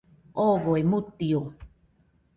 Ogoe 0.45 0.81
mutio 0.89 1.39